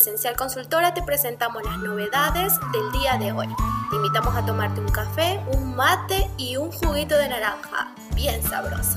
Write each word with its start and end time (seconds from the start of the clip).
Esencial 0.00 0.34
Consultora 0.34 0.94
te 0.94 1.02
presentamos 1.02 1.62
las 1.62 1.76
novedades 1.76 2.58
del 2.72 2.90
día 2.90 3.18
de 3.18 3.32
hoy. 3.32 3.48
Te 3.90 3.96
invitamos 3.96 4.34
a 4.34 4.46
tomarte 4.46 4.80
un 4.80 4.88
café, 4.88 5.38
un 5.52 5.76
mate 5.76 6.26
y 6.38 6.56
un 6.56 6.72
juguito 6.72 7.18
de 7.18 7.28
naranja, 7.28 7.92
bien 8.14 8.42
sabroso. 8.42 8.96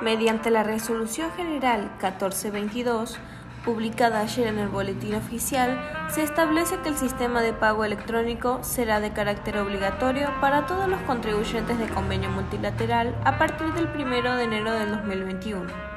Mediante 0.00 0.50
la 0.50 0.62
Resolución 0.62 1.30
General 1.32 1.82
1422, 2.00 3.18
publicada 3.62 4.20
ayer 4.20 4.46
en 4.46 4.58
el 4.58 4.68
Boletín 4.68 5.14
Oficial, 5.14 5.78
se 6.08 6.22
establece 6.22 6.78
que 6.78 6.88
el 6.88 6.96
sistema 6.96 7.42
de 7.42 7.52
pago 7.52 7.84
electrónico 7.84 8.60
será 8.62 9.00
de 9.00 9.12
carácter 9.12 9.58
obligatorio 9.58 10.30
para 10.40 10.64
todos 10.64 10.88
los 10.88 11.02
contribuyentes 11.02 11.78
de 11.78 11.90
convenio 11.90 12.30
multilateral 12.30 13.14
a 13.26 13.36
partir 13.36 13.70
del 13.74 13.88
1 13.88 14.36
de 14.36 14.44
enero 14.44 14.72
del 14.72 14.92
2021. 14.92 15.87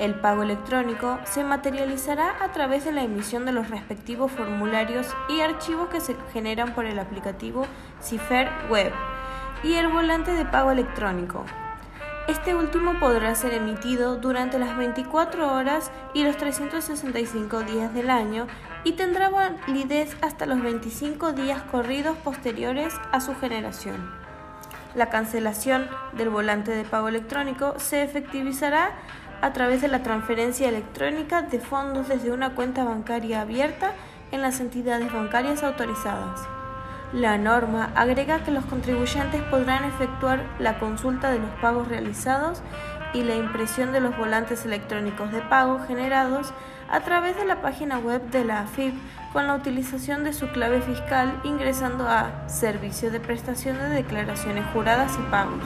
El 0.00 0.16
pago 0.16 0.42
electrónico 0.42 1.20
se 1.24 1.44
materializará 1.44 2.42
a 2.42 2.50
través 2.50 2.84
de 2.84 2.90
la 2.90 3.04
emisión 3.04 3.44
de 3.44 3.52
los 3.52 3.70
respectivos 3.70 4.32
formularios 4.32 5.06
y 5.28 5.40
archivos 5.40 5.90
que 5.90 6.00
se 6.00 6.16
generan 6.32 6.74
por 6.74 6.86
el 6.86 6.98
aplicativo 6.98 7.66
Cifer 8.02 8.48
Web 8.68 8.92
y 9.62 9.74
el 9.74 9.86
volante 9.86 10.32
de 10.32 10.44
pago 10.46 10.72
electrónico, 10.72 11.44
este 12.30 12.54
último 12.54 12.94
podrá 13.00 13.34
ser 13.34 13.54
emitido 13.54 14.14
durante 14.14 14.60
las 14.60 14.76
24 14.76 15.52
horas 15.52 15.90
y 16.14 16.22
los 16.22 16.36
365 16.36 17.62
días 17.62 17.92
del 17.92 18.08
año 18.08 18.46
y 18.84 18.92
tendrá 18.92 19.30
validez 19.30 20.16
hasta 20.20 20.46
los 20.46 20.62
25 20.62 21.32
días 21.32 21.60
corridos 21.62 22.16
posteriores 22.18 22.94
a 23.10 23.20
su 23.20 23.34
generación. 23.34 24.12
La 24.94 25.10
cancelación 25.10 25.88
del 26.12 26.30
volante 26.30 26.70
de 26.70 26.84
pago 26.84 27.08
electrónico 27.08 27.74
se 27.78 28.04
efectivizará 28.04 28.92
a 29.40 29.52
través 29.52 29.80
de 29.80 29.88
la 29.88 30.02
transferencia 30.02 30.68
electrónica 30.68 31.42
de 31.42 31.60
fondos 31.60 32.08
desde 32.08 32.32
una 32.32 32.54
cuenta 32.54 32.84
bancaria 32.84 33.40
abierta 33.40 33.92
en 34.32 34.42
las 34.42 34.60
entidades 34.60 35.12
bancarias 35.12 35.62
autorizadas. 35.62 36.40
La 37.12 37.38
norma 37.38 37.90
agrega 37.96 38.44
que 38.44 38.52
los 38.52 38.64
contribuyentes 38.66 39.42
podrán 39.44 39.84
efectuar 39.84 40.44
la 40.58 40.78
consulta 40.78 41.30
de 41.30 41.40
los 41.40 41.50
pagos 41.60 41.88
realizados 41.88 42.62
y 43.12 43.24
la 43.24 43.34
impresión 43.34 43.92
de 43.92 44.00
los 44.00 44.16
volantes 44.16 44.64
electrónicos 44.64 45.32
de 45.32 45.40
pago 45.40 45.80
generados 45.80 46.52
a 46.88 47.00
través 47.00 47.36
de 47.36 47.44
la 47.44 47.60
página 47.60 47.98
web 47.98 48.22
de 48.30 48.44
la 48.44 48.60
AFIP 48.60 48.94
con 49.32 49.46
la 49.46 49.54
utilización 49.54 50.22
de 50.22 50.32
su 50.32 50.48
clave 50.48 50.80
fiscal 50.82 51.40
ingresando 51.44 52.06
a 52.08 52.48
Servicio 52.48 53.10
de 53.10 53.20
Prestación 53.20 53.78
de 53.78 53.88
Declaraciones 53.88 54.64
Juradas 54.72 55.12
y 55.18 55.30
Pagos. 55.30 55.62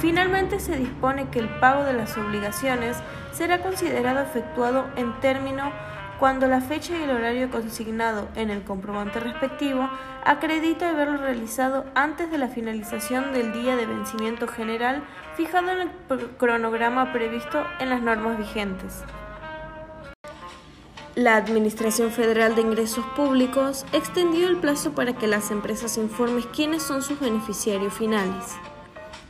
Finalmente 0.00 0.60
se 0.60 0.76
dispone 0.76 1.28
que 1.28 1.40
el 1.40 1.48
pago 1.58 1.82
de 1.82 1.92
las 1.92 2.16
obligaciones 2.16 2.96
será 3.32 3.60
considerado 3.62 4.20
efectuado 4.20 4.86
en 4.94 5.18
término 5.20 5.72
cuando 6.20 6.46
la 6.46 6.60
fecha 6.60 6.96
y 6.96 7.02
el 7.02 7.10
horario 7.10 7.50
consignado 7.50 8.28
en 8.36 8.50
el 8.50 8.62
comprobante 8.62 9.18
respectivo 9.18 9.88
acredita 10.24 10.90
haberlo 10.90 11.18
realizado 11.18 11.84
antes 11.94 12.30
de 12.30 12.38
la 12.38 12.48
finalización 12.48 13.32
del 13.32 13.52
día 13.52 13.76
de 13.76 13.86
vencimiento 13.86 14.46
general 14.46 15.02
fijado 15.36 15.70
en 15.70 15.78
el 15.80 15.90
cronograma 16.36 17.12
previsto 17.12 17.64
en 17.80 17.90
las 17.90 18.00
normas 18.00 18.38
vigentes. 18.38 19.02
La 21.16 21.34
Administración 21.34 22.12
Federal 22.12 22.54
de 22.54 22.62
Ingresos 22.62 23.04
Públicos 23.16 23.84
extendió 23.92 24.46
el 24.48 24.58
plazo 24.58 24.92
para 24.92 25.14
que 25.14 25.26
las 25.26 25.50
empresas 25.50 25.98
informen 25.98 26.44
quiénes 26.54 26.84
son 26.84 27.02
sus 27.02 27.18
beneficiarios 27.18 27.92
finales. 27.94 28.56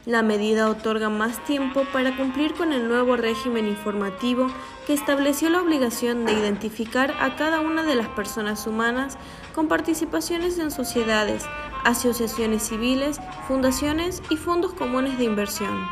La 0.08 0.22
medida 0.22 0.70
otorga 0.70 1.10
más 1.10 1.44
tiempo 1.44 1.84
para 1.92 2.16
cumplir 2.16 2.54
con 2.54 2.72
el 2.72 2.88
nuevo 2.88 3.18
régimen 3.18 3.68
informativo 3.68 4.46
que 4.86 4.94
estableció 4.94 5.50
la 5.50 5.60
obligación 5.60 6.24
de 6.24 6.32
identificar 6.32 7.12
a 7.20 7.36
cada 7.36 7.60
una 7.60 7.82
de 7.82 7.94
las 7.94 8.08
personas 8.08 8.66
humanas 8.66 9.18
con 9.54 9.68
participaciones 9.68 10.58
en 10.58 10.70
sociedades, 10.70 11.44
asociaciones 11.84 12.62
civiles, 12.62 13.20
fundaciones 13.46 14.22
y 14.30 14.38
fondos 14.38 14.72
comunes 14.72 15.18
de 15.18 15.24
inversión. 15.24 15.86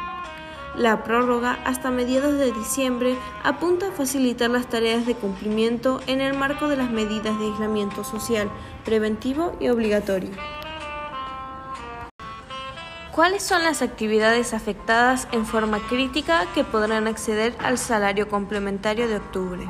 La 0.78 1.04
prórroga 1.04 1.58
hasta 1.66 1.90
mediados 1.90 2.38
de 2.38 2.52
diciembre 2.52 3.18
apunta 3.44 3.88
a 3.88 3.92
facilitar 3.92 4.48
las 4.48 4.66
tareas 4.66 5.04
de 5.04 5.14
cumplimiento 5.14 6.00
en 6.06 6.22
el 6.22 6.32
marco 6.32 6.68
de 6.68 6.76
las 6.76 6.90
medidas 6.90 7.38
de 7.38 7.48
aislamiento 7.48 8.02
social, 8.02 8.50
preventivo 8.82 9.54
y 9.60 9.68
obligatorio. 9.68 10.30
¿Cuáles 13.16 13.42
son 13.42 13.64
las 13.64 13.80
actividades 13.80 14.52
afectadas 14.52 15.26
en 15.32 15.46
forma 15.46 15.78
crítica 15.88 16.44
que 16.54 16.64
podrán 16.64 17.06
acceder 17.06 17.56
al 17.60 17.78
salario 17.78 18.28
complementario 18.28 19.08
de 19.08 19.16
octubre? 19.16 19.66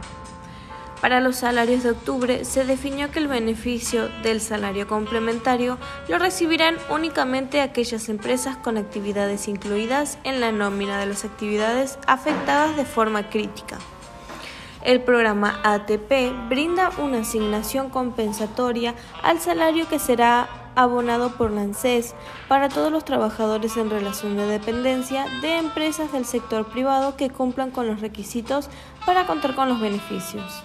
Para 1.00 1.20
los 1.20 1.36
salarios 1.36 1.84
de 1.84 1.90
octubre 1.90 2.44
se 2.44 2.64
definió 2.64 3.12
que 3.12 3.20
el 3.20 3.28
beneficio 3.28 4.08
del 4.24 4.40
salario 4.40 4.88
complementario 4.88 5.78
lo 6.08 6.18
recibirán 6.18 6.74
únicamente 6.90 7.60
aquellas 7.60 8.08
empresas 8.08 8.56
con 8.56 8.78
actividades 8.78 9.46
incluidas 9.46 10.18
en 10.24 10.40
la 10.40 10.50
nómina 10.50 10.98
de 10.98 11.06
las 11.06 11.24
actividades 11.24 12.00
afectadas 12.08 12.76
de 12.76 12.84
forma 12.84 13.30
crítica. 13.30 13.78
El 14.82 15.02
programa 15.02 15.60
ATP 15.62 16.48
brinda 16.48 16.90
una 16.98 17.20
asignación 17.20 17.90
compensatoria 17.90 18.96
al 19.22 19.38
salario 19.38 19.88
que 19.88 20.00
será 20.00 20.65
abonado 20.76 21.30
por 21.30 21.50
la 21.50 21.66
para 22.48 22.68
todos 22.68 22.92
los 22.92 23.04
trabajadores 23.04 23.76
en 23.76 23.90
relación 23.90 24.36
de 24.36 24.46
dependencia 24.46 25.26
de 25.40 25.58
empresas 25.58 26.12
del 26.12 26.24
sector 26.24 26.66
privado 26.66 27.16
que 27.16 27.30
cumplan 27.30 27.70
con 27.72 27.88
los 27.88 28.00
requisitos 28.00 28.68
para 29.04 29.26
contar 29.26 29.56
con 29.56 29.68
los 29.68 29.80
beneficios. 29.80 30.62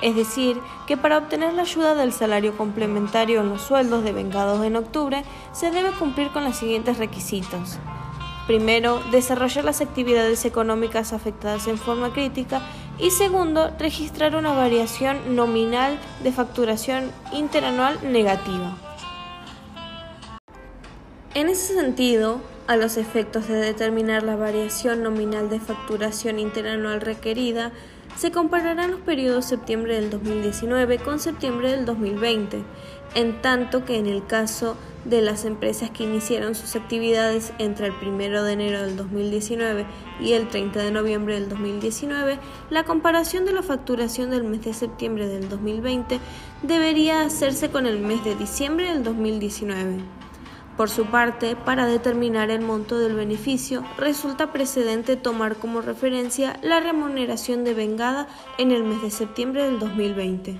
Es 0.00 0.14
decir, 0.14 0.60
que 0.86 0.96
para 0.96 1.18
obtener 1.18 1.54
la 1.54 1.62
ayuda 1.62 1.94
del 1.94 2.12
salario 2.12 2.56
complementario 2.56 3.40
en 3.40 3.48
los 3.48 3.62
sueldos 3.62 4.04
devengados 4.04 4.64
en 4.64 4.76
octubre, 4.76 5.24
se 5.52 5.72
debe 5.72 5.90
cumplir 5.90 6.30
con 6.30 6.44
los 6.44 6.56
siguientes 6.56 6.98
requisitos. 6.98 7.78
Primero, 8.46 9.02
desarrollar 9.10 9.64
las 9.64 9.80
actividades 9.80 10.44
económicas 10.44 11.12
afectadas 11.12 11.66
en 11.66 11.76
forma 11.76 12.12
crítica 12.12 12.62
y 12.98 13.10
segundo, 13.10 13.70
registrar 13.78 14.36
una 14.36 14.54
variación 14.54 15.36
nominal 15.36 15.98
de 16.22 16.32
facturación 16.32 17.10
interanual 17.32 17.98
negativa. 18.02 18.87
En 21.48 21.52
ese 21.52 21.72
sentido, 21.72 22.42
a 22.66 22.76
los 22.76 22.98
efectos 22.98 23.48
de 23.48 23.54
determinar 23.54 24.22
la 24.22 24.36
variación 24.36 25.02
nominal 25.02 25.48
de 25.48 25.58
facturación 25.58 26.38
interanual 26.38 27.00
requerida, 27.00 27.72
se 28.18 28.30
compararán 28.30 28.90
los 28.90 29.00
periodos 29.00 29.46
septiembre 29.46 29.94
del 29.94 30.10
2019 30.10 30.98
con 30.98 31.18
septiembre 31.18 31.70
del 31.70 31.86
2020, 31.86 32.62
en 33.14 33.40
tanto 33.40 33.86
que 33.86 33.96
en 33.96 34.06
el 34.08 34.26
caso 34.26 34.76
de 35.06 35.22
las 35.22 35.46
empresas 35.46 35.88
que 35.88 36.04
iniciaron 36.04 36.54
sus 36.54 36.76
actividades 36.76 37.54
entre 37.58 37.86
el 37.86 37.94
1 37.94 38.42
de 38.42 38.52
enero 38.52 38.82
del 38.82 38.96
2019 38.98 39.86
y 40.20 40.34
el 40.34 40.48
30 40.48 40.82
de 40.82 40.90
noviembre 40.90 41.40
del 41.40 41.48
2019, 41.48 42.38
la 42.68 42.84
comparación 42.84 43.46
de 43.46 43.54
la 43.54 43.62
facturación 43.62 44.28
del 44.28 44.44
mes 44.44 44.66
de 44.66 44.74
septiembre 44.74 45.26
del 45.26 45.48
2020 45.48 46.20
debería 46.62 47.22
hacerse 47.22 47.70
con 47.70 47.86
el 47.86 48.00
mes 48.00 48.22
de 48.22 48.34
diciembre 48.34 48.92
del 48.92 49.02
2019. 49.02 50.27
Por 50.78 50.90
su 50.90 51.06
parte, 51.06 51.56
para 51.56 51.86
determinar 51.86 52.52
el 52.52 52.60
monto 52.60 53.00
del 53.00 53.16
beneficio, 53.16 53.82
resulta 53.96 54.52
precedente 54.52 55.16
tomar 55.16 55.56
como 55.56 55.80
referencia 55.80 56.56
la 56.62 56.78
remuneración 56.78 57.64
devengada 57.64 58.28
en 58.58 58.70
el 58.70 58.84
mes 58.84 59.02
de 59.02 59.10
septiembre 59.10 59.64
del 59.64 59.80
2020. 59.80 60.56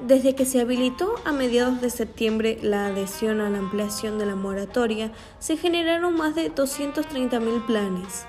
Desde 0.00 0.34
que 0.34 0.46
se 0.46 0.60
habilitó 0.60 1.14
a 1.24 1.30
mediados 1.30 1.80
de 1.80 1.90
septiembre 1.90 2.58
la 2.60 2.86
adhesión 2.86 3.40
a 3.40 3.50
la 3.50 3.58
ampliación 3.58 4.18
de 4.18 4.26
la 4.26 4.34
moratoria, 4.34 5.12
se 5.38 5.56
generaron 5.56 6.16
más 6.16 6.34
de 6.34 6.52
230.000 6.52 7.66
planes. 7.66 8.26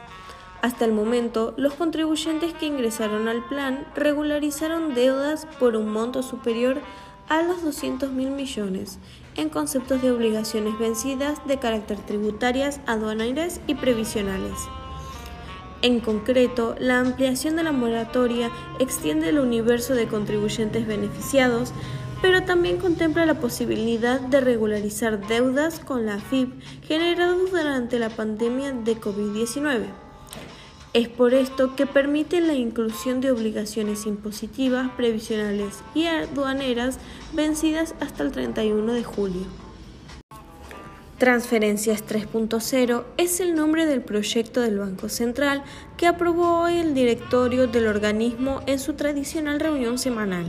Hasta 0.61 0.85
el 0.85 0.91
momento, 0.91 1.53
los 1.57 1.73
contribuyentes 1.73 2.53
que 2.53 2.67
ingresaron 2.67 3.27
al 3.27 3.43
plan 3.45 3.87
regularizaron 3.95 4.93
deudas 4.93 5.47
por 5.57 5.75
un 5.75 5.89
monto 5.91 6.21
superior 6.21 6.77
a 6.77 7.08
los 7.37 7.63
200 7.63 8.11
mil 8.11 8.31
millones 8.31 8.99
en 9.35 9.49
conceptos 9.49 10.01
de 10.01 10.11
obligaciones 10.11 10.77
vencidas 10.77 11.39
de 11.47 11.59
carácter 11.59 11.97
tributarias, 11.99 12.81
aduanales 12.87 13.61
y 13.67 13.75
previsionales. 13.75 14.57
En 15.81 16.01
concreto, 16.01 16.75
la 16.77 16.99
ampliación 16.99 17.55
de 17.55 17.63
la 17.63 17.71
moratoria 17.71 18.51
extiende 18.79 19.29
el 19.29 19.39
universo 19.39 19.93
de 19.93 20.07
contribuyentes 20.07 20.85
beneficiados, 20.85 21.71
pero 22.21 22.43
también 22.43 22.77
contempla 22.77 23.25
la 23.25 23.39
posibilidad 23.39 24.19
de 24.19 24.41
regularizar 24.41 25.25
deudas 25.27 25.79
con 25.79 26.05
la 26.05 26.15
AFIP 26.15 26.51
generadas 26.83 27.51
durante 27.51 27.97
la 27.97 28.09
pandemia 28.09 28.73
de 28.73 28.99
COVID-19. 28.99 30.08
Es 30.93 31.07
por 31.07 31.35
esto 31.35 31.75
que 31.75 31.85
permite 31.85 32.41
la 32.41 32.55
inclusión 32.55 33.21
de 33.21 33.29
obligaciones 33.29 34.07
impositivas, 34.07 34.89
previsionales 34.97 35.83
y 35.93 36.05
aduaneras 36.05 36.97
vencidas 37.31 37.93
hasta 37.99 38.23
el 38.23 38.31
31 38.31 38.93
de 38.93 39.03
julio. 39.03 39.41
Transferencias 41.19 42.03
3.0 42.07 43.03
es 43.17 43.39
el 43.39 43.53
nombre 43.53 43.85
del 43.85 44.01
proyecto 44.01 44.61
del 44.61 44.79
Banco 44.79 45.09
Central 45.09 45.63
que 45.95 46.07
aprobó 46.07 46.61
hoy 46.61 46.77
el 46.77 46.95
directorio 46.95 47.67
del 47.67 47.87
organismo 47.87 48.61
en 48.65 48.79
su 48.79 48.93
tradicional 48.93 49.59
reunión 49.59 49.99
semanal. 49.99 50.45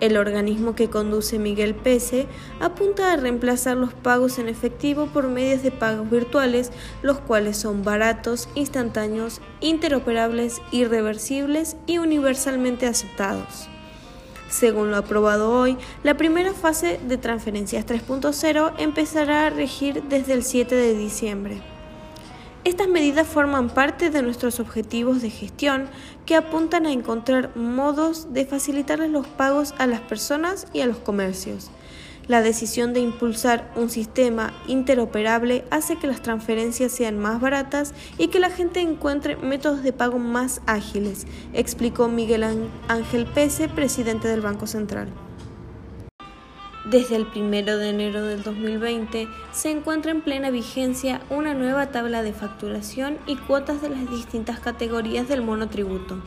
El 0.00 0.18
organismo 0.18 0.74
que 0.74 0.90
conduce 0.90 1.38
Miguel 1.38 1.74
Pese 1.74 2.26
apunta 2.60 3.12
a 3.12 3.16
reemplazar 3.16 3.78
los 3.78 3.94
pagos 3.94 4.38
en 4.38 4.48
efectivo 4.48 5.06
por 5.06 5.28
medios 5.28 5.62
de 5.62 5.70
pagos 5.70 6.10
virtuales, 6.10 6.70
los 7.02 7.18
cuales 7.18 7.56
son 7.56 7.82
baratos, 7.82 8.48
instantáneos, 8.54 9.40
interoperables, 9.60 10.60
irreversibles 10.70 11.76
y 11.86 11.96
universalmente 11.98 12.86
aceptados. 12.86 13.68
Según 14.50 14.90
lo 14.90 14.98
aprobado 14.98 15.50
hoy, 15.50 15.76
la 16.04 16.16
primera 16.16 16.52
fase 16.52 17.00
de 17.08 17.16
transferencias 17.16 17.86
3.0 17.86 18.74
empezará 18.78 19.46
a 19.46 19.50
regir 19.50 20.02
desde 20.04 20.34
el 20.34 20.44
7 20.44 20.74
de 20.74 20.94
diciembre. 20.94 21.75
Estas 22.66 22.88
medidas 22.88 23.28
forman 23.28 23.70
parte 23.70 24.10
de 24.10 24.22
nuestros 24.22 24.58
objetivos 24.58 25.22
de 25.22 25.30
gestión 25.30 25.88
que 26.26 26.34
apuntan 26.34 26.84
a 26.84 26.90
encontrar 26.90 27.56
modos 27.56 28.34
de 28.34 28.44
facilitarles 28.44 29.12
los 29.12 29.28
pagos 29.28 29.72
a 29.78 29.86
las 29.86 30.00
personas 30.00 30.66
y 30.72 30.80
a 30.80 30.86
los 30.86 30.96
comercios 30.98 31.70
la 32.28 32.42
decisión 32.42 32.92
de 32.92 32.98
impulsar 32.98 33.70
un 33.76 33.88
sistema 33.88 34.52
interoperable 34.66 35.64
hace 35.70 35.96
que 35.96 36.06
las 36.06 36.22
transferencias 36.22 36.90
sean 36.90 37.18
más 37.18 37.40
baratas 37.40 37.94
y 38.18 38.28
que 38.28 38.40
la 38.40 38.50
gente 38.50 38.80
encuentre 38.80 39.36
métodos 39.36 39.84
de 39.84 39.92
pago 39.92 40.18
más 40.18 40.60
ágiles, 40.66 41.26
explicó 41.52 42.08
Miguel 42.08 42.42
Ángel 42.88 43.26
Pese, 43.26 43.68
presidente 43.68 44.26
del 44.26 44.40
Banco 44.40 44.66
Central. 44.66 45.08
Desde 46.90 47.16
el 47.16 47.26
1 47.34 47.50
de 47.78 47.88
enero 47.90 48.24
del 48.24 48.44
2020 48.44 49.26
se 49.50 49.72
encuentra 49.72 50.12
en 50.12 50.20
plena 50.20 50.50
vigencia 50.50 51.20
una 51.30 51.52
nueva 51.52 51.86
tabla 51.90 52.22
de 52.22 52.32
facturación 52.32 53.18
y 53.26 53.34
cuotas 53.34 53.82
de 53.82 53.88
las 53.88 54.08
distintas 54.08 54.60
categorías 54.60 55.26
del 55.26 55.42
monotributo. 55.42 56.22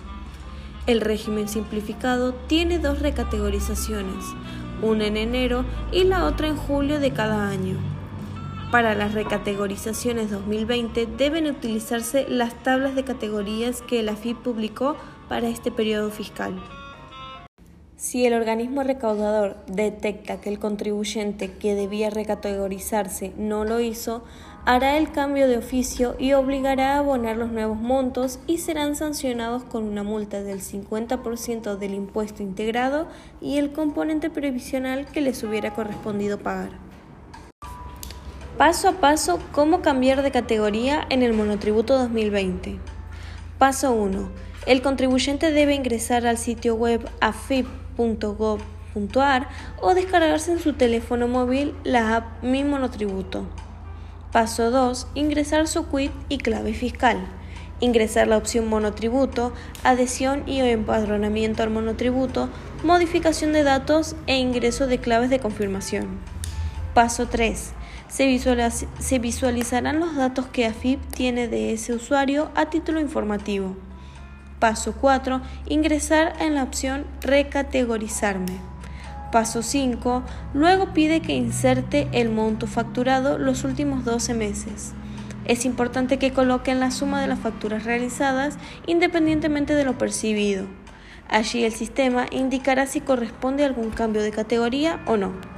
El 0.86 1.00
régimen 1.00 1.48
simplificado 1.48 2.34
tiene 2.34 2.78
dos 2.78 3.00
recategorizaciones, 3.00 4.26
una 4.82 5.06
en 5.06 5.16
enero 5.16 5.64
y 5.94 6.04
la 6.04 6.26
otra 6.26 6.50
en 6.50 6.58
julio 6.58 7.00
de 7.00 7.12
cada 7.12 7.48
año. 7.48 7.78
Para 8.70 8.96
las 8.96 9.14
recategorizaciones 9.14 10.30
2020 10.30 11.06
deben 11.06 11.48
utilizarse 11.48 12.26
las 12.28 12.54
tablas 12.64 12.96
de 12.96 13.06
categorías 13.06 13.82
que 13.82 14.04
la 14.04 14.12
AFIP 14.12 14.38
publicó 14.40 14.98
para 15.30 15.48
este 15.48 15.72
periodo 15.72 16.10
fiscal. 16.10 16.54
Si 18.00 18.26
el 18.26 18.34
organismo 18.34 18.82
recaudador 18.84 19.58
detecta 19.68 20.40
que 20.40 20.48
el 20.48 20.58
contribuyente 20.58 21.52
que 21.52 21.76
debía 21.76 22.10
recategorizarse 22.10 23.34
no 23.36 23.66
lo 23.66 23.82
hizo, 23.82 24.24
hará 24.64 24.96
el 24.96 25.12
cambio 25.12 25.50
de 25.50 25.58
oficio 25.58 26.16
y 26.18 26.32
obligará 26.32 26.94
a 26.94 27.00
abonar 27.00 27.36
los 27.36 27.52
nuevos 27.52 27.78
montos 27.78 28.40
y 28.48 28.60
serán 28.60 28.96
sancionados 28.96 29.64
con 29.64 29.84
una 29.84 30.04
multa 30.04 30.42
del 30.44 30.62
50% 30.62 31.76
del 31.76 31.94
impuesto 31.94 32.42
integrado 32.42 33.10
y 33.42 33.58
el 33.58 33.74
componente 33.74 34.30
previsional 34.30 35.06
que 35.06 35.20
les 35.20 35.44
hubiera 35.44 35.74
correspondido 35.74 36.40
pagar. 36.40 36.70
Paso 38.58 38.88
a 38.88 38.94
paso, 38.94 39.40
cómo 39.52 39.82
cambiar 39.82 40.24
de 40.24 40.32
categoría 40.32 41.06
en 41.10 41.22
el 41.22 41.34
monotributo 41.34 41.98
2020. 41.98 42.80
Paso 43.58 43.92
1. 43.92 44.30
El 44.66 44.82
contribuyente 44.82 45.52
debe 45.52 45.76
ingresar 45.76 46.26
al 46.26 46.38
sitio 46.38 46.76
web 46.76 47.06
afip.gov.ar 48.00 49.50
o 49.82 49.94
descargarse 49.94 50.54
en 50.54 50.60
su 50.60 50.74
teléfono 50.74 51.28
móvil 51.28 51.76
la 51.84 52.16
app 52.16 52.44
Mi 52.44 52.64
Monotributo. 52.64 53.46
Paso 54.32 54.72
2. 54.72 55.08
Ingresar 55.16 55.68
su 55.68 55.88
quit 55.90 56.12
y 56.30 56.38
clave 56.38 56.74
fiscal. 56.74 57.18
Ingresar 57.82 58.28
la 58.28 58.38
opción 58.38 58.68
monotributo, 58.68 59.54
adhesión 59.84 60.44
y 60.48 60.60
empadronamiento 60.60 61.64
al 61.64 61.70
monotributo, 61.70 62.50
modificación 62.84 63.54
de 63.54 63.64
datos 63.64 64.16
e 64.28 64.38
ingreso 64.38 64.86
de 64.86 65.00
claves 65.00 65.30
de 65.30 65.40
confirmación. 65.40 66.20
Paso 66.94 67.28
3. 67.28 67.74
Se, 68.10 68.40
se 69.00 69.20
visualizarán 69.20 70.00
los 70.00 70.16
datos 70.16 70.48
que 70.48 70.66
AFIP 70.66 71.00
tiene 71.12 71.48
de 71.48 71.74
ese 71.74 71.94
usuario 71.94 72.52
a 72.54 72.70
título 72.70 73.00
informativo. 73.00 73.76
Paso 74.60 74.94
4. 75.00 75.42
Ingresar 75.68 76.34
en 76.42 76.56
la 76.56 76.64
opción 76.64 77.06
Recategorizarme. 77.22 78.58
Paso 79.32 79.64
5. 79.64 80.24
Luego 80.54 80.94
pide 80.94 81.22
que 81.22 81.34
inserte 81.34 82.10
el 82.12 82.30
monto 82.30 82.68
facturado 82.68 83.38
los 83.38 83.64
últimos 83.64 84.04
12 84.04 84.34
meses. 84.34 84.94
Es 85.46 85.64
importante 85.64 86.20
que 86.20 86.34
coloquen 86.34 86.82
la 86.82 86.92
suma 86.92 87.22
de 87.22 87.28
las 87.28 87.40
facturas 87.40 87.86
realizadas 87.86 88.58
independientemente 88.86 89.76
de 89.76 89.86
lo 89.86 89.98
percibido. 89.98 90.68
Allí 91.30 91.64
el 91.64 91.72
sistema 91.72 92.26
indicará 92.30 92.86
si 92.86 93.00
corresponde 93.00 93.64
algún 93.64 93.92
cambio 93.92 94.22
de 94.22 94.32
categoría 94.32 95.00
o 95.06 95.16
no. 95.16 95.49